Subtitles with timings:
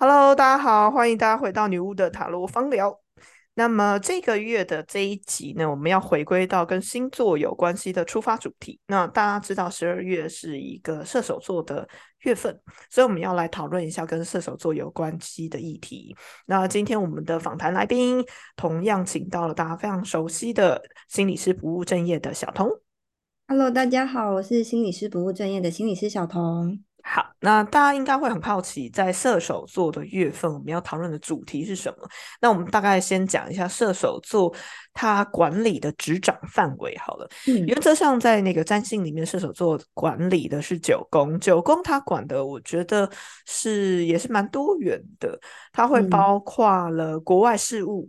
[0.00, 3.00] Hello，大家好，欢迎大家回到女巫的塔罗方聊。
[3.54, 8.78] 那么这个月的这一集呢，我们要回归到跟星座有关系的出发主题。
[8.86, 11.88] 那大家知道，十二月是一个射手座的
[12.20, 12.56] 月份，
[12.88, 16.16] 所以我们要来讨论一下跟射手座有关系的议题。
[16.46, 18.24] 那今天我们的访谈来宾，
[18.54, 22.70] 同样请到了大家非常熟悉的心理师不务正业的小童。
[23.48, 26.84] Hello，大家好，我是心理师不务正业的心理师小童。
[27.10, 32.06] 好，那大家应该会很好奇，在射手座的月份，我们要讨论的主题是什么？
[32.38, 34.54] 那我们大概先讲一下射手座
[34.92, 37.26] 它管理的执掌范围好了。
[37.46, 43.10] 嗯原则上，在那个占星里面，射手座管理的是九宫，九宫它管的，我觉得
[43.46, 45.40] 是也是蛮多元的，
[45.72, 48.06] 它会嗯包括了国外事务，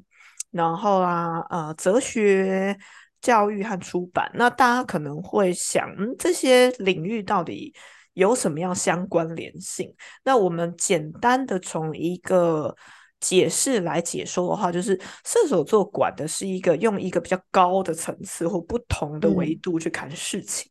[0.51, 2.77] 然后啊，呃，哲学。
[3.21, 7.75] 教育和出版，那大家可能会想，嗯，这些领域到底
[8.19, 9.95] 有什么样相关联性？
[10.23, 12.75] 那我们简单的从一个
[13.19, 20.69] 解释来解说的话，就是射手座管的是一个用一个比较高的层次或不同的维嗯度去看事情。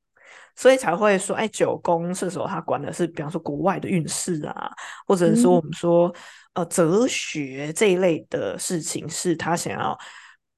[0.54, 4.68] 所以才会说，哎，九宫射手他管的是，比方说国外的运势啊，
[5.06, 6.12] 或者是说我嗯们说，
[6.54, 9.96] 呃，哲学这一类的事情，是他想要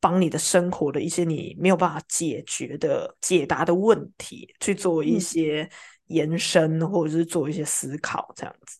[0.00, 5.69] 帮你的生活的一些你没有办法解决的解答的问题，去做一嗯些
[6.11, 8.78] 延伸，或者是做一些思考，这样子。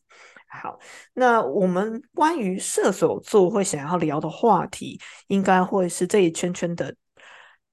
[0.53, 0.79] 好，
[1.15, 6.95] 那我们关于射手座会想要聊的话题，应该会是这一圈圈的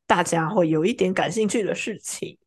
[0.06, 2.38] 大家会有一点感兴趣的事情。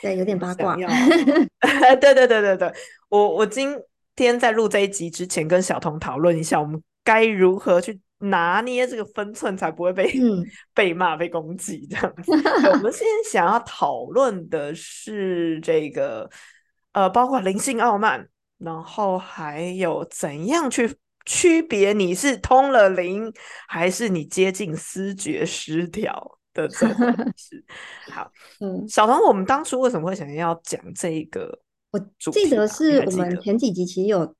[0.00, 0.76] 对，有点八卦。
[2.00, 2.72] 对对对对对，
[3.08, 3.76] 我我今
[4.14, 12.32] 天在录这一集之前，跟小童讨论一下，我们该如何去拿捏这个分寸，才不会被、嗯 被骂、被攻击这样子。
[12.32, 16.28] 我们 现在想要讨论的是这个，
[16.92, 18.26] 呃，包括灵性傲慢，
[18.58, 23.32] 然后还有怎样去区别你是通了灵，
[23.68, 27.06] 还是你接近思觉失调的这回
[27.36, 27.62] 事。
[28.10, 28.30] 好。
[28.60, 31.58] 嗯，小童，我们当初为什么会想要讲这一个
[31.90, 31.98] 我
[32.32, 33.10] 记得是我？
[33.10, 34.34] 们前几集其实有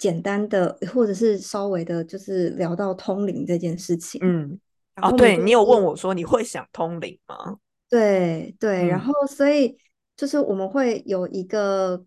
[0.00, 4.18] 简单的，或者是稍微的，就是聊到通灵这件事情。
[4.24, 4.58] 嗯，
[4.96, 7.58] 哦，然后我们就对你有问我说你会想通灵吗？
[7.90, 9.76] 对对，然嗯后所以
[10.16, 12.02] 就是我们会有一个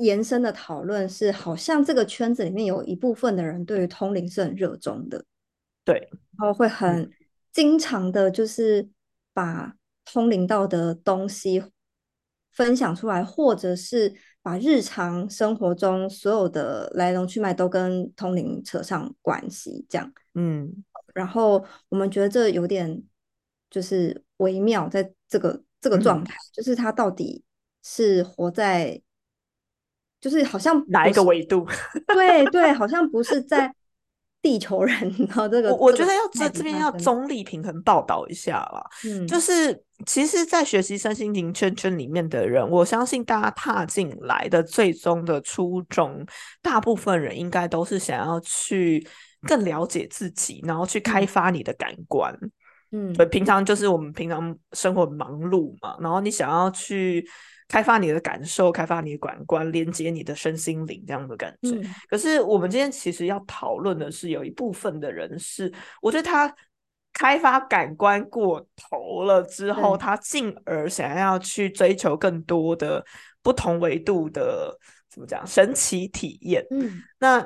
[0.00, 5.24] 延伸的讨论，是好像这个圈子里面有一部分的人对于通灵是很热衷的。
[5.84, 7.10] 对，然后会嗯很
[7.52, 8.88] 经常的，就是
[9.32, 9.74] 把
[10.04, 11.62] 通灵到的东西
[12.52, 14.12] 分享出来，或者是
[14.48, 20.10] 把日常生活中所有的来龙去脉都跟通灵扯上关系，这样。
[20.34, 20.72] 嗯
[21.12, 23.02] 然后我们觉得这有点
[23.68, 27.44] 就是微妙，在这个这个状嗯，态，就是他到底
[27.82, 28.98] 是活在，
[30.18, 31.66] 就是好像哪一个，维度？
[32.08, 33.70] 对对，好像不是在
[34.40, 34.96] 地球人
[35.28, 38.84] 然后这个我我觉得要这脉这边要中立平衡报道一下啦。
[39.26, 46.24] 就嗯是其实，在学习身心灵圈圈里面的人，我相信大家踏进来的最终的初衷，
[46.62, 49.04] 大部分人应该都是想要去
[49.42, 52.32] 更了解自己，然后去开嗯发你的感官。
[52.90, 57.26] 对，嗯平常就是我们平常生活忙碌嘛，然后你想要去
[57.68, 61.70] 开发你的感受，开发你的感官，连接你的身心灵这样的感觉。
[61.70, 66.52] 嗯可是我们今天其实要讨论的是，有一部分的人是，我觉得他
[67.12, 73.04] 开发感官过头了之后，对他进而想要去追求更多的
[73.42, 74.76] 不同维度的
[75.10, 76.66] 怎么讲神奇体验。
[76.70, 77.40] 嗯那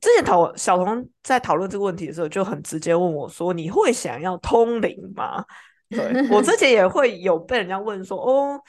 [0.00, 5.44] 之前讨小童在讨论这个问题的时候，就很直接问我说：“你会想要通灵吗？”
[5.88, 8.60] 对 我之前也会有被人家问说：“哦，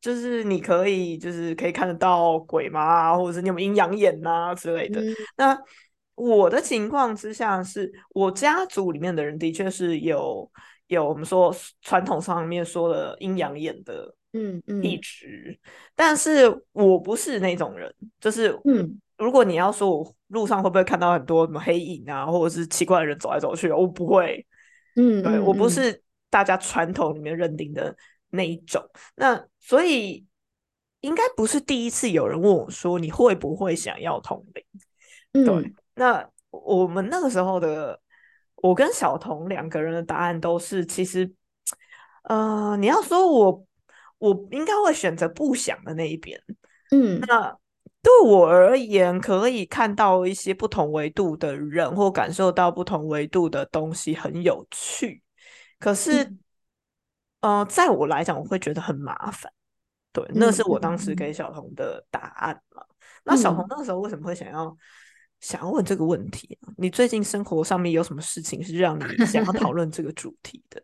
[0.00, 3.16] 就是你可以就是可以看得到鬼吗？
[3.16, 5.14] 或者是你有阴阳眼呐、之类的。”嗯。
[5.36, 5.58] 那
[6.14, 10.50] 我的情况之下是，我家族里面的人的确是有
[10.86, 15.58] 有我们说传统上面说的阴阳眼的嗯嗯，一直，
[15.94, 19.00] 但是我不是那种人，就是嗯。
[19.18, 24.46] 如果你要说我路上会不会看到很多什么黑影啊，或者是奇怪的人走来走去，我不会，
[24.94, 25.70] 嗯对，我不嗯。
[25.70, 27.96] 是大家传统里面认定的
[28.30, 28.82] 那一种。
[29.14, 30.24] 那所以
[31.00, 35.44] 应该不是第一次有人问我说你会不会想要通灵？
[35.44, 38.00] 对，嗯那我们那个时候的
[38.56, 41.30] 我跟小童两个人的答案都是，其实，
[42.24, 43.66] 呃，你要说我，
[44.18, 46.40] 我应该会选择不想的那一边。
[46.90, 47.56] 嗯那
[48.02, 55.22] 对我而言，可以看到一些不同维度的人，或感受到不同维度的东西，很有趣。
[55.80, 56.38] 可是，嗯
[57.46, 59.52] 呃，在我来讲，我会觉得很麻烦。
[60.12, 62.82] 对，那嗯是我当时给小童的答案嘛。
[63.22, 64.76] 那小童嗯那个时候为什么会想要
[65.38, 66.58] 想要问这个问题。
[66.76, 70.82] 你最近生活上面有什么事情是让你想要讨论这个主题的？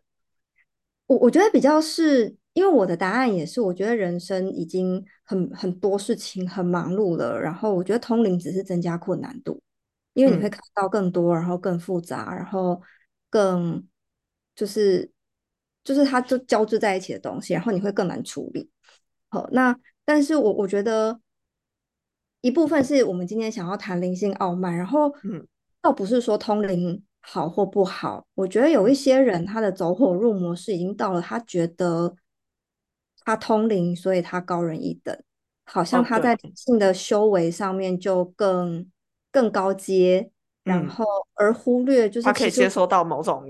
[1.07, 9.61] 我我觉得比较是因为我的答案也是，我觉得人生已经很很多事情很忙碌了，然后我觉得通灵只是增加困难度，
[10.13, 12.81] 因为你会看到更多，然后更复杂，然后
[13.29, 13.85] 更
[14.55, 15.11] 就是
[15.83, 18.69] 就是它就交织在一起的东西，然后你会更难处理。
[19.29, 21.19] 好，那但是我我觉得
[22.41, 25.47] 一部分是我们今天想要谈灵性傲慢，然后嗯，
[25.81, 27.03] 倒不是说通灵。
[27.25, 32.13] 好或不好，我觉得有一些人他的走火入魔是已经到了，他觉得
[33.23, 35.17] 他通灵，所以他高人一等，
[35.63, 38.85] 好像他在灵性的修为上面就更
[39.31, 40.29] 更高阶，
[40.65, 43.47] 然后而忽略就是他可以接收到某种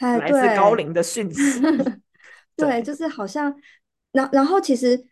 [0.00, 1.60] 来自高龄的讯 息，
[2.56, 3.54] 对，就是好像，
[4.12, 5.06] 然然后其实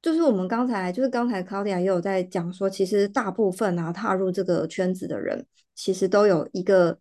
[0.00, 6.98] 就是我们刚才就是刚才 Claudia 也有在讲说，其实大部分啊踏入这个圈子的人，其实都有一个。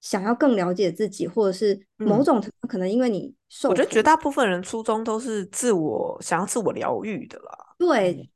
[0.00, 7.52] 想要更了解自己，或者是某种可能，因为你受，我觉得绝大部分人初衷都是自我想要自我疗愈的啦。
[7.76, 8.30] 对，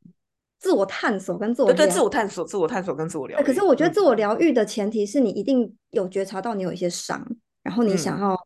[0.59, 3.45] 自我探索跟自我对对，自我探索、自我探索跟自我疗愈。
[3.45, 7.25] 可是我觉得自我疗愈的前提是你一定有觉察到你有一些伤，
[7.63, 8.37] 然后你想要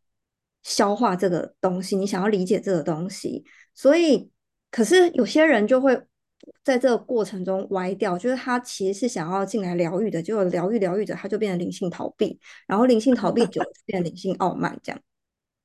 [0.67, 3.45] 消化这个东西，你想要理解这个东西。
[3.75, 4.31] 所以，
[4.71, 6.03] 可是有些人就会。
[6.63, 15.01] 在这个过程中歪掉，就是他其实是想要进来疗愈的，结果疗愈疗愈着他就变成灵性逃避，然后灵性逃避就变灵性傲慢这样。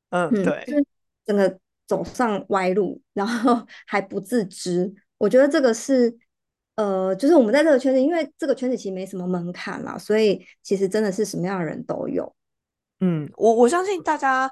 [0.09, 0.85] 嗯，对，就是
[1.25, 4.91] 整个走上歪路，然后 还不自知。
[5.17, 6.15] 我觉得这个是
[6.75, 12.33] 呃，就是我们在这个圈子，因为这个圈子其实没什么门槛啦，所以其实真的是什么样的人都有。
[13.01, 14.51] 嗯，我我相信大家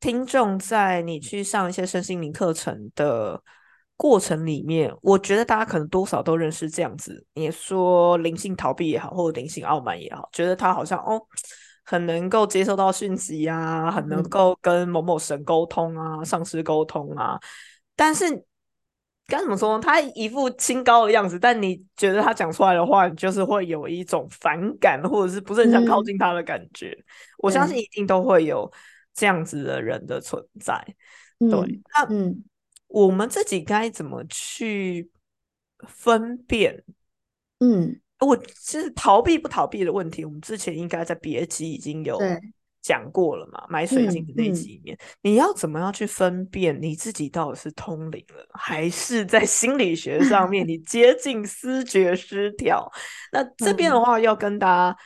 [0.00, 3.42] 听众在你去上一些身心灵课程的。
[4.00, 7.26] 过程里面，我觉得大家可能多少都认识这样子。
[7.34, 11.20] 你说灵性逃避也好，或者灵性傲慢也好，觉得他好像哦，
[11.84, 17.40] 很能够接受到讯息啊，很能够跟某某神沟通啊，上司沟通啊。
[17.96, 18.24] 但是
[19.26, 19.82] 该怎么说呢？
[19.82, 26.96] 他一副清高的样子，但你觉得他讲出来的话，你就是会有一种反感，或者是不是很想靠近他的感觉。
[27.38, 28.70] 我相信一定都会有
[29.18, 30.82] 这样子的人的存在。
[31.38, 31.48] 对，
[31.94, 32.44] 那嗯。
[32.90, 35.10] 我们自己该怎么去
[35.86, 36.82] 分辨？
[37.58, 42.18] 嗯，我其实逃避不逃避的问题，我们之前应该在别集已经有
[42.80, 43.62] 讲过了嘛。
[43.68, 52.90] 买水晶的那集里面，你要怎么样去分辨你自己到底是通灵了，还是在心理学上面你接近思觉失调？
[53.32, 54.98] 那这边的话，要跟大家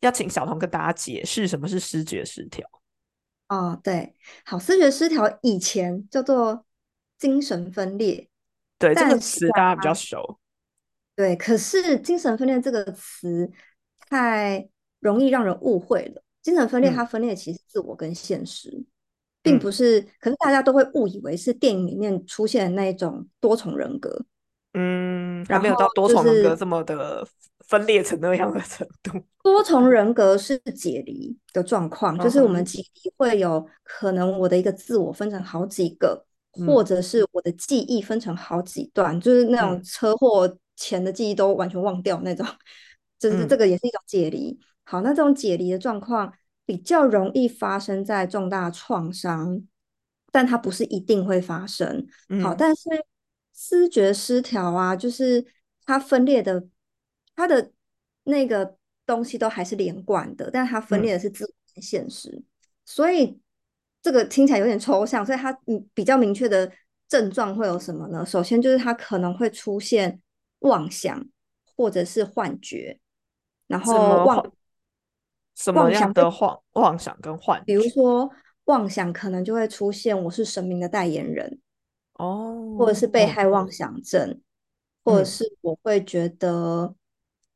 [0.00, 2.68] 要请小童跟大家解释什么是失觉失调。
[3.50, 6.64] 哦，对，好，思觉失调以前叫做。
[7.20, 8.30] 精神分裂，
[8.78, 10.38] 对这个词大家比较熟。
[11.14, 13.50] 对，可是精神分裂这个词
[14.08, 14.66] 太
[15.00, 16.22] 容易让人误会了。
[16.40, 18.86] 精神分裂它分裂其实自我跟现实，
[19.42, 20.00] 并不是。
[20.18, 24.24] 可是大家都会误以为是电影里面出现的那一种多重人格。
[24.72, 27.22] 嗯，还没有到多重人格这么的
[27.70, 29.18] 分裂成那样的程度。
[29.42, 36.26] 多重人格是解离的状况，就是我们解离会有可能我的一个自我分成好几个。
[36.66, 42.44] 或者是我的记忆分成好几段，就是那种车祸前的记忆都完全忘掉那种，
[43.20, 44.58] 就是这个也是一种解离。
[44.82, 46.32] 好，那这种解离的状况
[46.66, 49.62] 比较容易发生在重大创伤，
[50.32, 52.04] 但它不是一定会发生。
[52.42, 52.82] 好，但是
[53.52, 55.46] 思觉失调啊，就是
[55.86, 56.64] 它分裂的，
[57.40, 57.72] 它的
[58.24, 62.42] 那个东西都还是连贯的，但它分裂的是自我跟现实，
[62.84, 63.40] 所以。
[64.02, 66.72] 这个听起来有点抽象，所以它嗯比较明确的
[67.06, 68.24] 症状会有什么呢？
[68.24, 70.18] 首先就是它可能会出现
[70.60, 71.22] 妄想
[71.76, 72.98] 或者是幻觉，
[73.66, 74.52] 然后妄
[75.54, 78.30] 什么样的幻妄想跟幻，比如说
[78.64, 81.60] 妄想可能就会出现我是神明的代言人
[82.14, 84.40] 哦，或者是被害妄想症，
[85.04, 86.94] 或者是我会觉得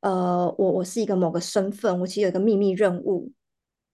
[0.09, 3.33] 呃我我是一个某个身份，我其实有一个秘密任务，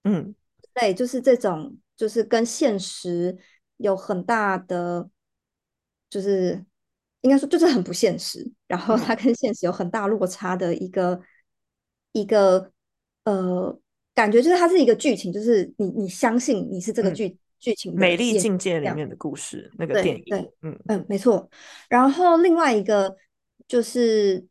[0.05, 0.35] 嗯，
[0.75, 1.77] 对，就是这种。
[2.01, 3.37] 就是跟现实
[3.77, 5.07] 有很大的，
[6.09, 6.65] 就是
[7.21, 11.21] 应该说就是很不现实，然后它跟现实有很大落差的一个
[12.13, 12.73] 一个
[13.25, 13.79] 呃
[14.15, 21.51] 感觉，就是它是一个剧情，就是你你相信你是这个剧剧情《美丽境界》里面的故事那个电影，对，嗯嗯，没错。
[21.91, 23.15] 然后另外一个
[23.69, 24.49] 就是。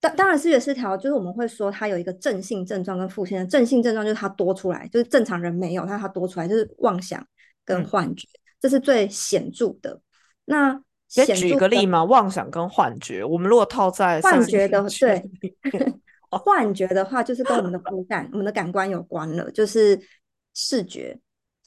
[0.00, 7.24] 当当然，视觉失调就是我们会说它有一个正性症状跟负性的正性症状，就是它多出来，就是正常人没有，但它多出来就是妄想
[7.64, 8.26] 跟幻觉，
[8.58, 10.00] 这是最显著的。
[10.46, 15.30] 那先举个例嘛，妄想跟幻觉，我们如果套在幻觉的对
[16.30, 20.00] 幻觉的话，就是跟我们的五感、我们的感官有关了，就是
[20.54, 21.18] 视觉，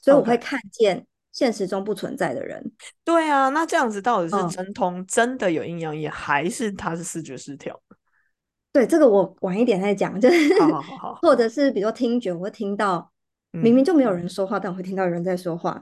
[0.02, 2.72] 所以我会看见现实中不存在的人。
[3.04, 7.78] 对啊，那这样子到底是嗯真通真的有阴阳眼，还是他是视觉失调？
[8.74, 13.08] 对，这个我晚一点再讲，就是好好 好好或者是比如说听觉，我会听到
[13.52, 15.80] 明明就没有人说话，但我会听到有人在说话。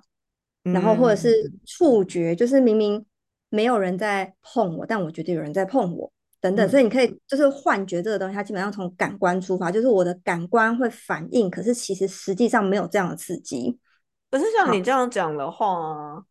[0.62, 3.02] 然后或者是嗯触觉，就是明明
[3.48, 6.64] 没有人在碰我，但我觉得有人在碰我，等等。
[6.66, 13.78] 嗯所以你可以就是幻觉这个东西，它基本上从感官出发，就是我的感官会反应，可是其实实际上没有这样的刺激。
[14.30, 16.22] 可是像你这样讲的话，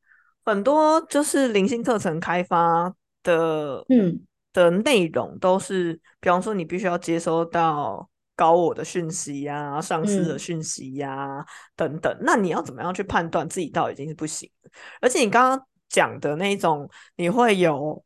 [0.46, 4.22] 很多就是灵性课程开发的，嗯
[4.54, 14.50] 的内容都是，比方说你必须要接收到高我的讯息呀、上司的嗯讯息呀、等等，那你要怎么样去判断自己到底已经是不行？
[15.00, 18.04] 而且你刚刚讲的那种，你会有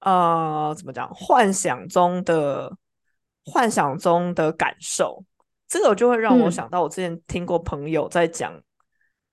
[0.00, 2.70] 呃，怎么讲，幻想中的
[3.46, 5.24] 幻想中的感受，
[5.66, 8.52] 这个就会让我嗯想到我之前听过朋友在讲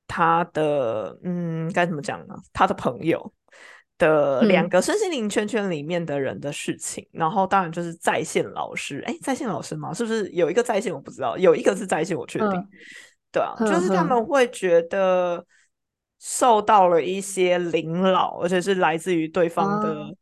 [0.07, 2.35] 他的，嗯，该怎么讲呢？
[2.53, 3.33] 他的朋友
[4.01, 9.93] 的两嗯个身心灵圈圈里面的人的事情，然后当然就是在线老师，哎，在线老师吗？
[9.93, 10.91] 是不是有一个在线？
[10.91, 12.49] 我不知道，有一个是在线，我确定。
[12.49, 12.67] 嗯
[13.31, 15.45] 对啊，就呵是他们会觉得
[16.19, 20.13] 受到了一些凌扰，而且是来自于对方的、哦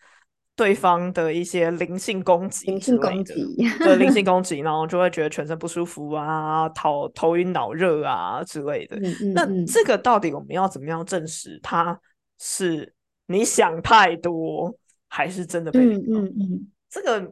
[0.55, 8.98] 对方的一些灵性攻击灵性之类的，攻击，对灵性 攻击，然后就会觉得全身不舒服啊，头头晕脑热啊之类的。
[9.33, 11.98] 那嗯，这个到底我们要怎么样证实他
[12.39, 12.93] 是
[13.31, 14.75] 你想太多，
[15.07, 16.03] 还是真的被嗯？
[16.09, 17.31] 嗯嗯，这个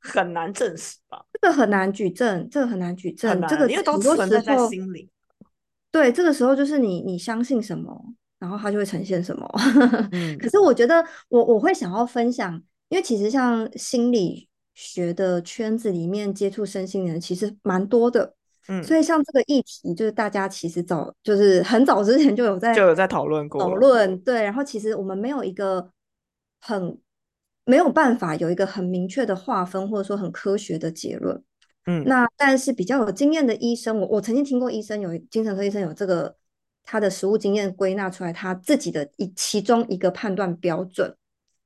[0.00, 1.24] 很难证实吧？
[1.40, 5.08] 这个很难举证，这个很难举很证，这，个因为都存在在心里。
[5.92, 8.04] 对，这个时候就是你你相信什么，
[8.40, 9.48] 然后它就会呈现什么。
[10.10, 18.34] 嗯 可是我觉得我我会想要分享，因为其实像心理学的圈子里面接触身心灵的人其实蛮多的，
[18.68, 23.74] 嗯，所以像这个议题，就是大家其实早就是很早之前就有在就有在讨论过讨。
[23.74, 25.90] 论，对，然后其实我们没有一个
[26.60, 26.98] 很
[27.64, 31.42] 没有办法有一个很明确的划分，或者说很科学的结论。
[31.86, 36.36] 嗯那但是比较有经验的医生，我我曾经听过医生有精神科医生有这个
[36.84, 41.16] 他的实务经验归纳出来，他自己的一其中一个判断标准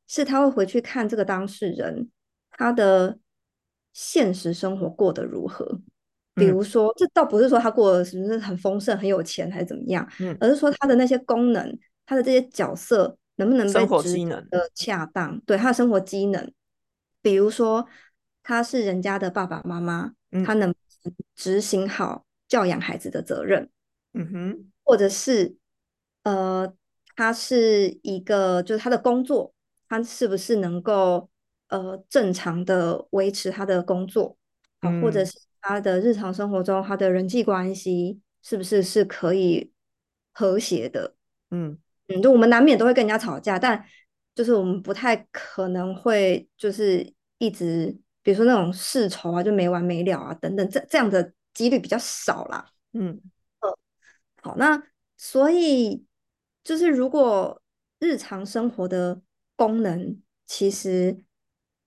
[0.07, 2.09] 是他会回去看这个当事人
[2.53, 3.19] 他的
[3.93, 5.81] 现实生活过得如何。
[6.37, 6.49] 比嗯。
[6.49, 10.37] 如说，这倒不是说他过得是不是很丰盛、很有钱还是怎么样，嗯。
[10.41, 14.49] 而是说他的那些功能，他的这些角色能不能被生活能。
[14.51, 16.53] 的恰当，对他的生活机能，
[17.21, 17.87] 比如说
[18.43, 20.45] 他是人家的爸爸妈妈，嗯。
[20.45, 20.75] 他能
[21.35, 23.69] 执行好教养孩子的责任，
[24.15, 25.57] 嗯哼，或者是
[26.23, 26.73] 呃，
[27.17, 29.53] 他是一个就是他的工作，
[29.89, 31.29] 他是不是能够
[31.69, 34.37] 呃正常的维持他的工作，
[34.81, 35.27] 啊，或者嗯。
[35.27, 39.73] 是他的日常生活中他的人际关系是不是是可以
[40.33, 41.15] 和谐的？
[41.51, 41.79] 嗯
[42.09, 43.83] 嗯，就我们难免都会跟人家吵架，但
[44.35, 52.67] 就是我们不太可能会就是一直，比如说那种世仇啊，就没完没了啊，等等，这这样的几率比较少啦。
[52.93, 53.21] 嗯
[54.41, 54.83] 好，那
[55.17, 56.05] 所以
[56.65, 57.63] 就是如果
[58.01, 59.23] 日常生活的
[59.55, 61.25] 功能其实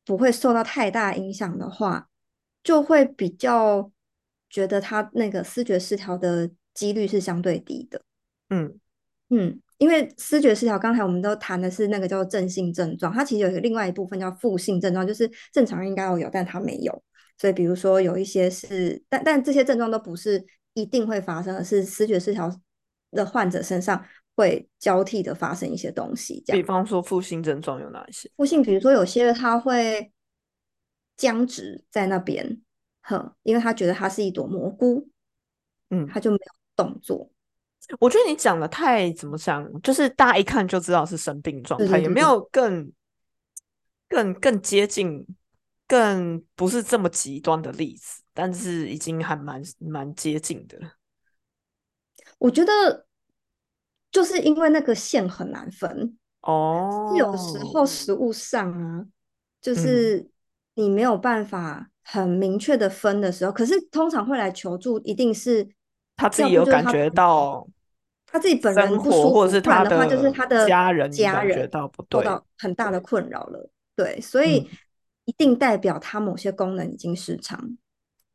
[0.06, 2.10] 不会受到太大影响的话，
[2.66, 3.90] 就会比较
[4.50, 8.02] 觉得他那个思觉失调的几率是相对低的。
[8.50, 8.78] 嗯
[9.30, 17.04] 嗯，因为思觉失调，刚才我们都谈的是那个叫做正性症状，它其实有一个另外一部分叫负性症状，就是正常人应该要有，但他没有。
[17.38, 20.44] 所以比如说有一些是，但但这些症状都不是
[20.74, 22.50] 一定会发生的，是思觉失调
[23.12, 24.04] 的患者身上
[24.36, 26.62] 会交替的发生一些东西，这样。
[26.62, 28.30] 比方说负性症状有哪一些？
[28.38, 30.12] 负性，比如说有些他会
[31.18, 32.62] 僵直在那边，
[33.02, 35.08] 哼，因为他觉得它是一朵蘑菇，
[35.90, 37.30] 嗯，他就没有动作。
[38.00, 42.92] 我觉得你讲的太怎么讲，就是大家一看就知道是生病状态，对对对对有没有更
[44.10, 45.26] 更更接近、
[45.88, 48.24] 更不是这么极端的例子？
[48.34, 50.92] 但是已经还蛮蛮接近的了。
[52.40, 53.06] 我觉得
[54.12, 59.06] 就是因为那个线很难分，哦，有时候食物上啊，
[59.62, 60.30] 就嗯是
[60.76, 65.68] 你没有办法很明确的分的时候，可是通常会来求助，一定是
[66.16, 67.68] 他自己有感觉到
[68.26, 73.70] 他自己本人不舒服，或者是他的话就是他的家人家感觉人到不对受到很大的困扰了。
[73.96, 74.68] 对，所以嗯
[75.26, 77.78] 一定代表他某些功能已经失常。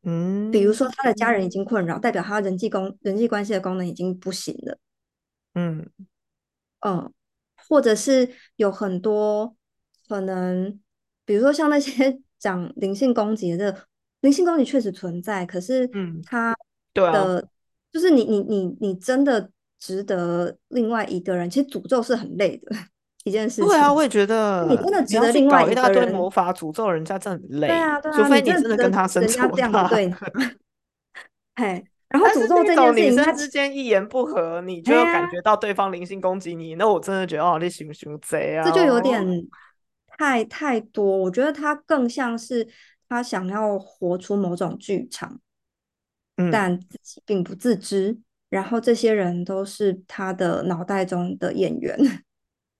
[0.03, 4.77] 嗯，比如说他的家人已经困扰，代表他人际功人际关系的功能已经不行了。
[5.53, 5.87] 嗯
[6.79, 7.13] 嗯，
[7.69, 9.55] 或者是有很多
[10.07, 10.81] 可能，
[11.23, 13.85] 比如说像那些讲灵性攻击的这个
[14.21, 16.53] 灵性攻击确实存在，可是嗯，他
[16.91, 17.47] 对啊，的
[17.93, 21.49] 就是你你你你真的值得另外一个人？
[21.49, 22.75] 其实诅咒是很累的
[23.23, 26.05] 一件事对啊，我也觉得你真的值得另外搞一大堆？
[26.07, 29.87] 魔法诅咒人家，真的很对累，啊对啊，除非你真的跟他生错人家。
[29.87, 30.11] 对？
[31.55, 39.31] 嘿，然后诅咒那种女这件事情，它生之间一言不合，你就感觉到对方灵性攻击你，那我真的觉得哦，你行不行贼啊，这就有点哦
[40.21, 41.17] 太太多。
[41.17, 42.67] 我觉得他更像是
[43.09, 45.39] 他想要活出某种剧场，
[46.35, 48.19] 嗯但自己并不自知。
[48.49, 51.97] 然后这些人都是他的脑袋中的演员，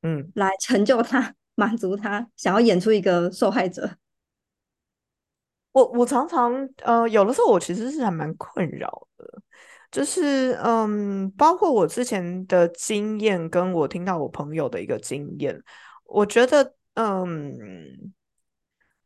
[0.03, 0.31] 嗯。
[0.35, 3.89] 来成就他，满足他，想要演出一个受害者。
[5.71, 9.25] 我我常常呃，有的时候我其实是还蛮困扰的，
[9.89, 15.59] 就是嗯，包括我之前的经验，跟我听到我朋友的一个经验，
[16.03, 18.13] 我觉得嗯，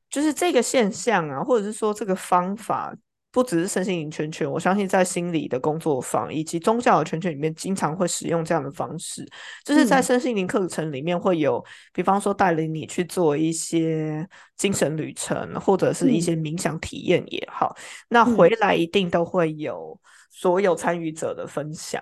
[0.10, 2.96] 就是这个现象啊，或者是说这个方法，
[3.32, 9.28] 不只是身心灵圈圈，我相信在心理的工作坊以及宗教的圈圈里面，经常会使用这样的方式，
[9.66, 10.04] 就是在嗯。
[10.04, 11.64] 身心灵课程里面会有，
[11.94, 16.22] 比方说带领你去做一些精神旅程，或者是一嗯。
[16.22, 17.76] 些冥想体验也好，
[18.10, 18.60] 那回嗯。
[18.62, 20.00] 来一定都会有
[20.32, 22.02] 所有参与者的分享。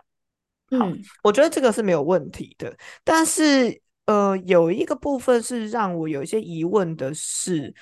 [0.70, 1.02] 好，嗯。
[1.24, 7.74] 我觉得这个是没有问题的，但是呃，有一个部分是让我有一些疑问的是，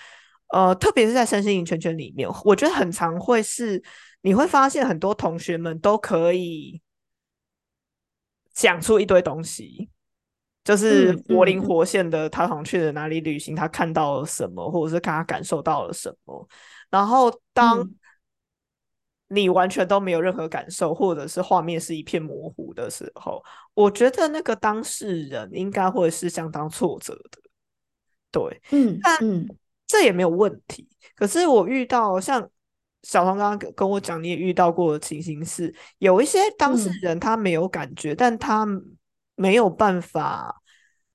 [0.53, 3.81] 呃，特别是在身心灵圈圈里面，我觉得很常会是
[4.21, 6.81] 你会发现很多同学们都可以
[8.53, 9.89] 讲出一堆东西，
[10.63, 11.67] 就是嗯活灵嗯。
[11.67, 16.47] 活现的，他好像去了哪里旅行，他看到了什么，或者是看他感受到了什么，
[16.89, 17.95] 然后当嗯
[19.33, 23.41] 你完全都没有任何感受，或者是画面是一片模糊的时候，
[23.73, 27.39] 我觉得那个当事人应该会是相当挫折的。
[28.31, 29.47] 对，嗯但嗯
[29.87, 30.87] 这也没有问题。
[31.15, 32.49] 可是我遇到像
[33.03, 38.65] 小童刚刚跟跟我讲，你也遇到过的情形是，有一些当事嗯人他没有感觉，但他
[39.35, 40.60] 没有办法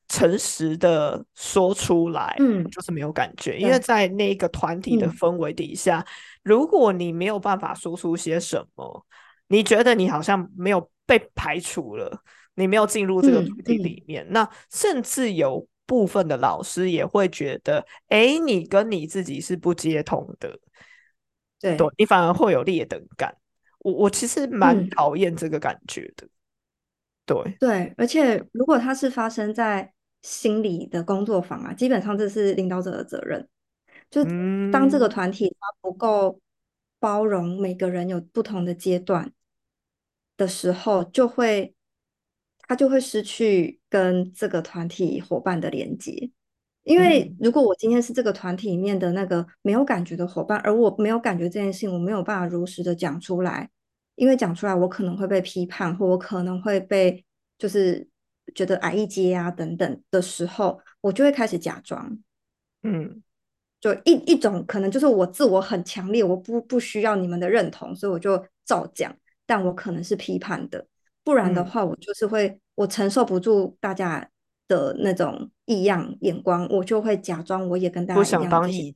[0.09, 3.59] 诚实的说出来，嗯，就是没有感觉。
[3.59, 6.05] 因为，在那个团体的嗯氛围底下，
[6.43, 9.07] 如果你没有办法说出些什么，
[9.49, 12.23] 你觉得你好像没有被排除了，
[12.55, 20.59] 你没有进入这个嗯团体嗯里面，那甚至有部分的老师也会觉得，哎，你跟你自己是不接通的，
[21.61, 23.37] 对对，你反而会有劣等感。
[23.79, 24.91] 我我其实蛮嗯。
[24.91, 26.27] 讨厌这个感觉的，
[27.25, 29.93] 对，对，而且如果它是发生在
[30.27, 33.49] 心理的工作坊啊，基本上这是领导者的责任。
[34.11, 34.25] 就
[34.73, 36.41] 当这个嗯团体它不够
[36.99, 39.33] 包容每个人有不同的阶段
[40.37, 41.73] 的时候，就会
[42.63, 46.29] 他就会失去跟这个团体伙伴的连接。
[46.83, 53.71] 因为嗯如果我今天是这个团体里面的那个没有感觉的伙伴，而我没有感觉这件事情，我没有办法如实的讲出来，
[54.17, 57.25] 因为讲出来我可能会被批判，或我可能会被
[57.59, 58.09] 就是
[58.55, 62.19] 觉得矮一阶啊等等的时候，我就会开始假装，
[62.83, 63.23] 嗯。
[63.79, 70.85] 就一一种可能就是我自我很强烈，我不不需要你们的认同，所以我就照讲，但我可能是批判的，
[71.23, 71.67] 不然的嗯。
[71.67, 74.29] 话，我就是会我承受不住大家
[74.67, 78.95] 的那种异样眼光，我就会假装我也跟大家一不想当样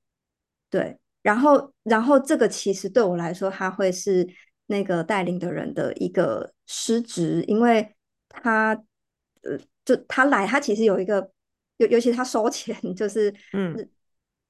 [0.70, 4.26] 对，然后然后这个其实对我来说，他会是
[4.66, 7.94] 那个带领的人的一个失职，因为
[8.42, 8.74] 他
[9.42, 11.30] 呃，就他来，他其实有一个，
[11.78, 13.88] 尤尤其他收钱， 就是嗯。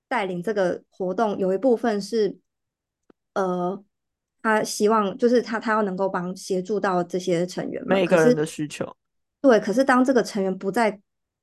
[0.09, 2.39] 带领这个活动，有一部分是
[3.35, 3.85] 呃，
[4.41, 8.97] 他希望就是他他要能够帮协助到这些成员们，每个人的需求，
[9.41, 11.01] 对，可是当这个成员不再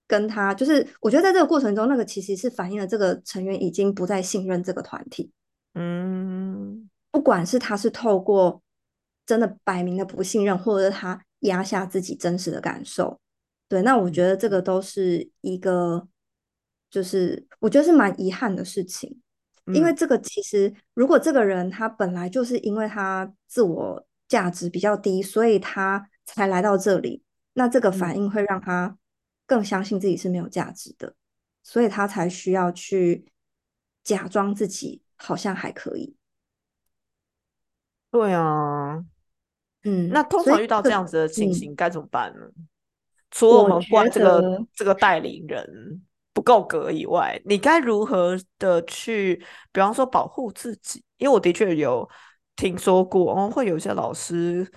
[0.07, 5.29] 跟他，就是我觉得在这个过程中，那个其实是反映了这个成员已经不再信任这个团体。
[5.73, 6.89] 嗯。
[7.11, 8.61] 不管是他是透过
[9.25, 13.19] 真的摆明的不信任，或者是他压下自己真实的感受，
[13.67, 16.07] 对，那我觉得这个都是一个，
[16.89, 19.21] 就是我觉得是蛮遗憾的事情，
[19.67, 28.97] 因为嗯这个其实如果这个人他本来就是因为他自我价值比较低，所以他才来到这里，那这个反嗯应会让他
[29.45, 31.15] 更相信自己是没有价值的，
[31.61, 33.25] 所以他才需要去
[34.03, 36.15] 假装自己好像还可以。
[38.11, 39.05] 对啊。
[39.83, 42.41] 那嗯，通常遇到这样子的情嗯，形该怎么办呢？
[43.31, 46.01] 除了我们我觉怪这个，这个代理人
[46.33, 49.35] 不够格以外，你该如何的去，
[49.71, 51.03] 比方说保护自己？
[51.17, 52.07] 因为我的确有
[52.55, 54.69] 听说过，哦，会有一些老师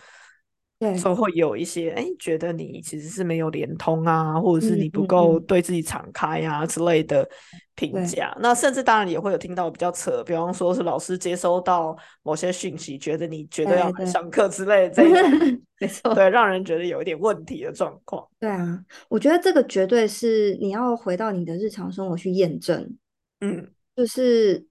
[0.78, 7.26] 对，所以会有一些哎，觉得你其实是没有连通啊，或者是嗯你不够对自己敞开啊之类的
[7.74, 8.36] 评价。
[8.40, 14.94] 那甚至当然也会有听到比较扯，比方说是老师接收到某些讯息，觉得你绝对要上课之类的。
[14.94, 18.26] 这种， 没错，对，让人觉得有一点问题的状况。
[18.38, 22.96] 对啊，我觉得这个绝对是你要回到你的日常生活去验证，
[23.40, 23.66] 嗯。
[23.96, 24.62] 就是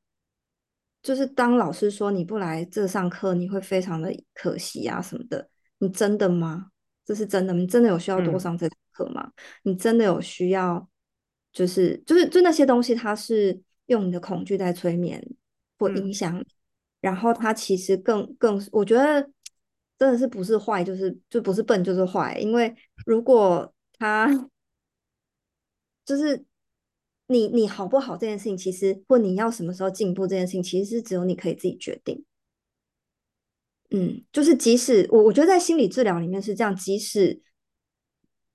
[1.02, 6.72] 就是当老师说你不来这上课，你会非常的可惜啊什么的，你真的吗？
[7.04, 7.54] 这是真的？
[7.54, 9.32] 你真的有需要多嗯上这堂课吗？
[9.64, 10.90] 你真的有需要，
[11.52, 15.24] 就是就是就那些东西，它是用你的恐惧在催眠
[15.78, 16.46] 或影嗯响你，
[17.02, 19.22] 然后它其实更更，我觉得
[20.00, 24.50] 真的是不是坏，就是就不是笨就是坏，因为如果他
[26.06, 26.44] 就是
[27.28, 32.26] 你你好不好这件事情，其实或你要什么时候进步这件事情，其实是只有你可以自己决定。
[33.92, 37.42] 嗯，就是即使我我觉得在心理治疗里面是这样，即使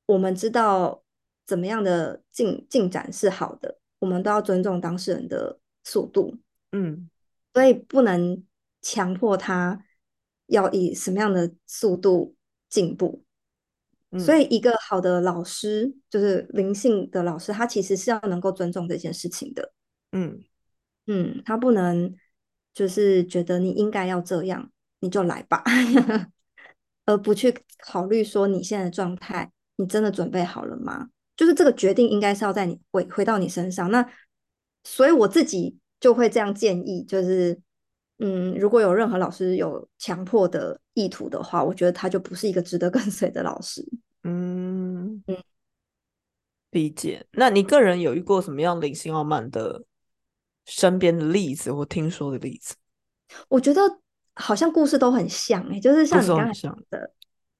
[0.06, 1.04] 我们知道
[1.46, 6.36] 怎么样的进进展是好的，我们都要尊重当事人的速度，
[6.72, 7.08] 嗯
[7.52, 8.44] 所以不能
[8.82, 9.84] 强迫他
[10.46, 12.34] 要以什么样的速度
[12.68, 13.24] 进步。
[14.18, 19.72] 所嗯以，一个好的老师，就是灵性的老师，他其实是要能够尊重这件事情的。
[20.10, 20.42] 嗯
[21.06, 22.12] 嗯，他不能
[22.74, 25.64] 就是觉得你应该要这样，你就来吧，
[27.06, 31.08] 而不去考虑说你现在的状态，你真的准备好了吗？
[31.36, 33.90] 就是这个决定应该是要在你回回到你身上。
[33.90, 34.06] 那
[34.84, 37.58] 所以我自己就会这样建议，就是
[38.18, 43.82] 嗯，如果有任何老师有强迫的意图的话，我觉得他就不是一个值得 跟随的老师。
[44.22, 45.42] 嗯嗯，
[46.70, 47.26] 理解。
[47.32, 49.82] 那你个人有遇过什么样灵性傲慢的
[50.66, 52.74] 身边的例子或听说的例子？
[53.48, 53.80] 我觉得
[54.34, 57.10] 好像故事都很像诶、就是像故你刚才讲的，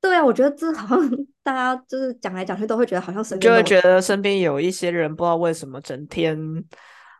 [0.01, 1.11] 对啊，我觉得这好像
[1.43, 6.39] 大家就是讲来讲去都会觉得好像身边就会觉得身边有一些人不知道为什么整天，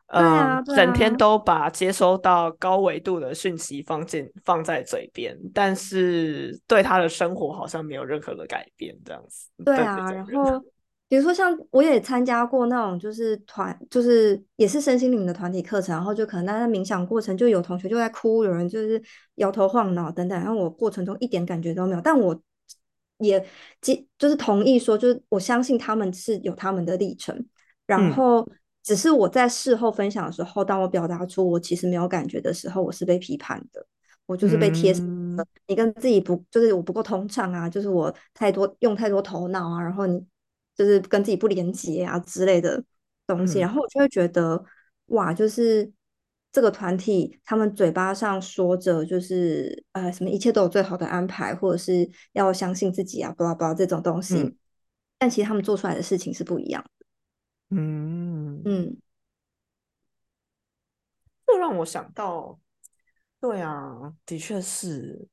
[0.07, 9.49] 嗯，整天啊都把接收到高维度的讯息放进放在嘴边，但是对他的生活好像没有任何的改变，这样子。
[9.65, 10.63] 对啊，然后
[11.11, 19.03] 比如说像我也参加过那种就是团，就是也是身心灵的团体课程，然后就可能在那冥想过程就有同学就在哭，有人就是
[19.35, 22.41] 摇头晃脑等等，然后我过程中一点感觉都没有，但我
[23.19, 23.45] 也
[23.81, 27.45] 接就是同意说，就是我相信他们是有他们的历程，
[27.87, 28.13] 然嗯。
[28.15, 28.49] 后
[28.83, 33.85] 只是我在事后分享的时候，当我表达出我其实没有感觉的时候，我是被批判的。
[34.27, 34.95] 我就是被贴
[35.67, 40.25] 你跟自己不就是我不够通畅啊，就是我太多用太多头脑啊，然后你
[40.77, 42.83] 就是跟自己不连接啊之类的
[43.27, 43.63] 东西，嗯。
[43.63, 44.65] 然后我就会觉得
[45.07, 45.91] 哇，就是
[46.53, 54.57] 这个团体他们嘴巴上说着就是呃什么一切都有最好的安排，或者是要相信自己啊，巴拉巴拉这种东西，嗯。
[55.19, 57.07] 但其实他们做出来的事情是不一样的。
[57.77, 58.97] 嗯，嗯，
[61.47, 62.59] 这让我想到，
[63.39, 65.29] 对啊，的确是，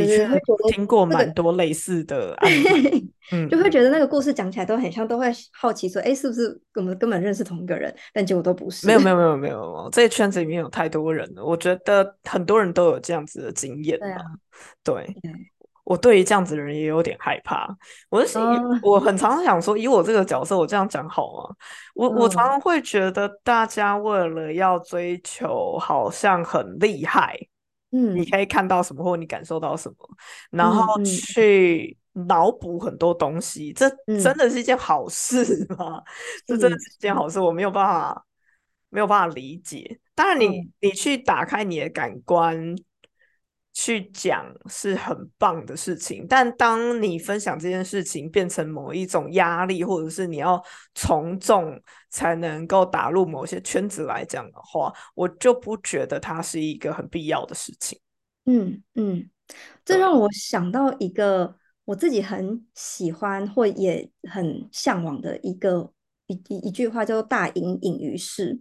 [0.00, 3.12] 的确就是会觉得听过蛮多类似的 案例。
[3.30, 7.94] 嗯，就会觉得那个故事讲起来都很像，都会好奇说，哎，是不是我们根本认识同一个人？
[8.12, 8.86] 但结果都不是。
[8.86, 14.06] 没有没有没有没有，没有这一圈子里面有太多人了，我觉得很多人都有这样子的经验嘛。
[14.82, 15.32] 对啊，对，对
[15.84, 17.66] 我对于这样子的人也有点害怕。
[18.10, 21.54] 我是、哦我很常想说，以我这个角色，我这样讲好吗？
[21.94, 27.38] 我 我常嗯常会觉得，大家为了要追求好像很厉害，
[27.92, 28.16] 嗯。
[28.16, 29.96] 你可以看到什么或你感受到什么，
[30.50, 34.36] 然后去脑补很多东西，这真嗯。
[34.36, 36.02] 的是一件好事吗？
[36.46, 38.26] 这真的是是一件好事，我没有办法
[38.90, 39.98] 没有办法理解。
[40.14, 40.72] 当然你，嗯。
[40.80, 42.74] 你去打开你的感官
[43.72, 50.62] 去讲是很棒的事情，但当你分享这件事情变成某一种压力，或者是你要
[50.94, 51.80] 从众
[52.10, 57.98] 才能够打入某些圈子来讲的话，我就不觉得它是一个很必要的事情。
[58.44, 59.30] 嗯嗯，
[59.84, 65.92] 这让我想到一个我自己很喜欢或也很向往的一个
[66.26, 68.60] 一一一句话，叫做“大隐隐于市”，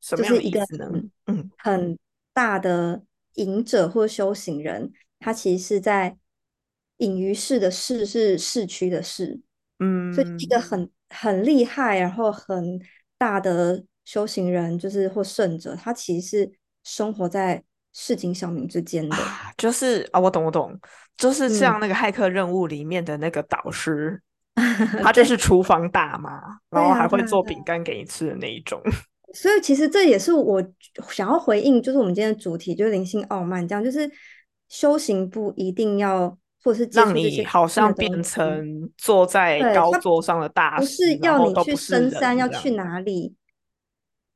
[0.00, 0.86] 什么样就是一个的意思呢？
[0.86, 1.98] 很嗯很
[2.32, 3.02] 大的
[3.34, 6.16] 隐者或修行人，他其实是在
[6.98, 9.40] 隐于市的市是市区的市，
[10.14, 12.80] 所以一个嗯很很厉害，然后很
[13.18, 16.52] 大的修行人，就是或圣者，他其实是
[16.84, 19.16] 生活在市井小民之间的。
[19.16, 20.78] 啊，就是啊，我懂我懂，
[21.16, 24.20] 就是嗯像那个骇客任务里面的那个导师，
[25.02, 26.40] 他就是厨房大妈，
[26.70, 28.80] 然后还会做饼干给你吃的那一种。
[29.32, 30.62] 没所以其实这也是我
[31.10, 34.10] 想要回应，就是我们今天的主题，就是灵性傲慢，这样就是
[34.68, 43.34] 修行不一定要，或者是让你好像变成坐在高座上的大师，不是要你去深山，要去哪里，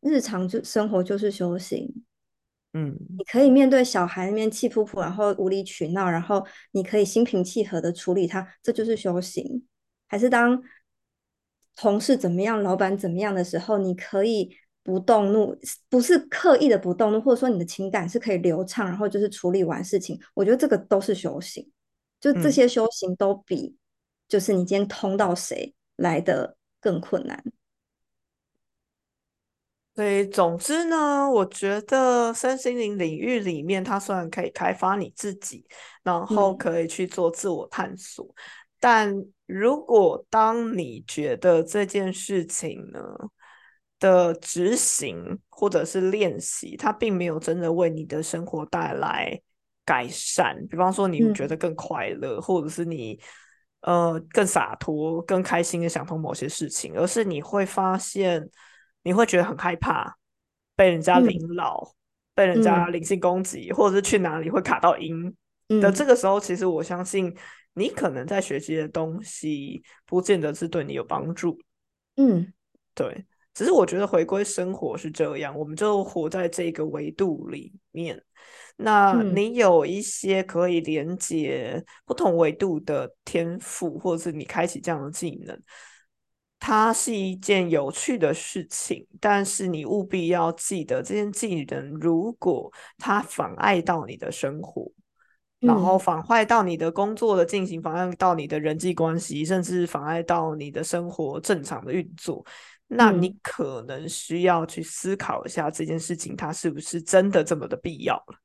[0.00, 2.02] 日常就生活就是修行。
[2.72, 9.66] 嗯，你可以面对小孩那边气扑扑，然后无理取闹，然后你可以心平气和的处理他，这就是修行。
[10.09, 10.62] 还是当
[11.74, 14.54] 同事怎么样，老板怎么样的时候，你可以
[14.87, 20.16] 不动怒，不是刻意的不动怒，或者说你的情感是可以流畅，然后就是处理完事情。
[20.33, 21.68] 我觉得这个都是修行，
[22.20, 23.77] 就这些修行都比
[24.29, 27.42] 就是你今天通到谁来的更困难。
[29.96, 35.66] 所以，总之呢，我觉得身心灵领域里面，它虽然可以开发你自己，
[36.03, 38.29] 然后可以去做自我探索，
[38.79, 39.11] 但
[39.46, 43.01] 如果当你觉得这件事情呢
[43.98, 49.40] 的执行或者是练习，它并没有真的为你的生活带来
[49.85, 53.20] 改善，比方说你觉得更快乐，或者是你
[53.80, 58.50] 呃更洒脱、更开心的想通某些事情，而是你会发现。
[59.02, 60.18] 你会觉得很害怕
[60.74, 61.94] 被人家凌扰，
[62.35, 65.32] 被人家灵性攻击，或者是去哪里会卡到音。
[65.80, 67.32] 的这个时候，其实我相信
[67.74, 71.56] 你可能在学习的东西不见得是对你有帮助。
[72.16, 72.52] 嗯，
[72.96, 73.24] 对，
[73.57, 78.23] 只是我觉得回归生活是这样，我们就活在这个维度里面。
[78.77, 85.59] 那你有一些可以连接不同维度的天赋，或者是你开启这样的技能。
[86.59, 94.92] 它是一件有趣的事情，但是你务必要记得，这件技能如果它妨碍到你的生活，
[95.61, 102.45] 然后妨碍到你的工作的进行，妨碍到你的人际关系，甚至妨碍到你的生活正常的运作，
[102.88, 108.38] 那你可能需要去思考一下这件事情，它是不是真的这么的必要了。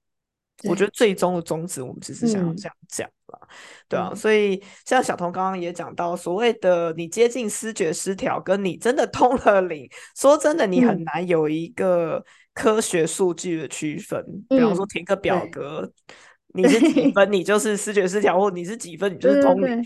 [0.63, 3.47] 我觉得最终的宗旨，我们只是想要这样讲了，
[3.88, 12.23] 对啊，所以像小童刚刚也讲到，所谓的你接近思觉失调，跟你真的通了灵，说真的，你很难有一个
[12.54, 14.23] 科学数据的区分。
[14.49, 15.91] 比方说填个表格，
[16.54, 19.84] 你是几分，你就是思觉失调，或你是几分，你就是通灵，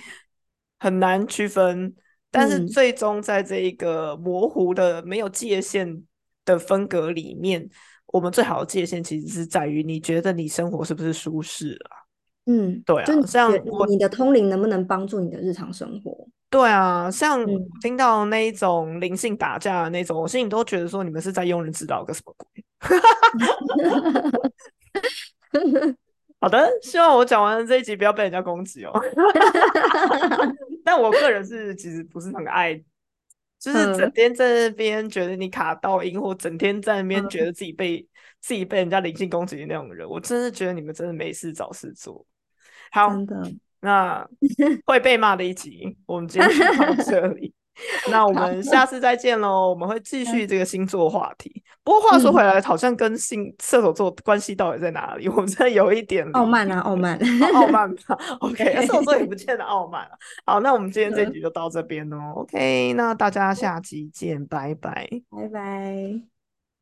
[0.80, 1.96] 很难区分。
[2.36, 6.04] 但是最终在这一个模糊的、没有界限
[6.44, 7.70] 的分隔里面。
[8.08, 12.06] 我们最好的界限其实是在于，你觉得你生活是不是舒适啊？
[12.46, 13.52] 嗯，对啊，像
[13.90, 16.28] 你的通灵能不能帮助你的日常生活？
[16.50, 17.46] 对啊，像
[17.82, 22.64] 听到那一种灵性打架的那种，我心里都觉得说，你们是在用人自扰个什么鬼？
[26.46, 28.92] 好的，希望我讲完这一集不要被人家攻击哦。
[30.86, 32.80] 但我个人是其实不是很爱。
[33.58, 38.08] 就是整天在那边觉得你卡到音，或整天在那边觉得自己被
[38.42, 42.24] 自己被人家灵性攻击的那种人，我真的觉得你们真的没事找事做。
[42.92, 43.12] 好，
[43.80, 44.24] 那
[44.86, 47.55] 会被骂的一集，我们今天就到这里。
[48.10, 49.70] 那我们下次再见喽！
[49.70, 51.64] 我们会继续这个星座话题。
[51.84, 55.28] 不过话说回来，好像跟星射手座关系到底在哪里？
[55.30, 57.20] 我们真的有一点傲慢啊，傲慢，
[57.54, 58.18] 傲慢吧。
[58.40, 60.12] OK，射手座也不见得傲慢了。
[60.46, 62.18] 好，那我们今天这集就到这边喽。
[62.36, 66.35] OK，那大家下集见，拜拜，拜拜。